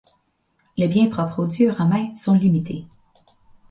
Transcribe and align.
Les 0.77 0.87
biens 0.87 1.11
propres 1.11 1.43
aux 1.43 1.47
dieux 1.47 1.71
romains 1.71 2.15
sont 2.15 2.33
limités. 2.33 2.87